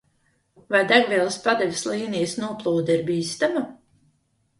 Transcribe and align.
Vai 0.75 0.79
degvielas 0.91 1.37
padeves 1.43 1.83
līnijas 1.89 2.33
noplūde 2.45 2.95
ir 2.97 3.05
bīstama? 3.11 3.63